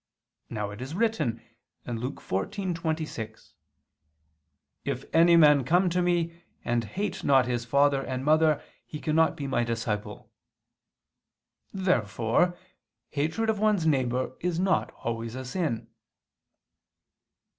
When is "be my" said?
9.37-9.63